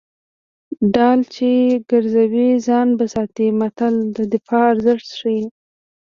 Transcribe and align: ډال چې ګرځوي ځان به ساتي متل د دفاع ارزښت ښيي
ډال 0.93 1.19
چې 1.35 1.49
ګرځوي 1.89 2.49
ځان 2.67 2.87
به 2.97 3.05
ساتي 3.13 3.47
متل 3.59 3.95
د 4.17 4.17
دفاع 4.33 4.63
ارزښت 4.73 5.07
ښيي 5.19 5.43